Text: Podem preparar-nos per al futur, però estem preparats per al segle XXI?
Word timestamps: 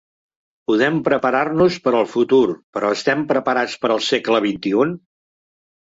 Podem 0.71 0.97
preparar-nos 1.07 1.77
per 1.85 1.93
al 2.01 2.09
futur, 2.15 2.41
però 2.79 2.91
estem 2.99 3.25
preparats 3.35 3.79
per 3.85 3.93
al 3.99 4.05
segle 4.11 4.45
XXI? 4.51 4.93